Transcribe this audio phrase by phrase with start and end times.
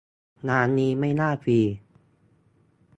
[0.49, 1.59] ร้านนี้ไม่น่าฟรี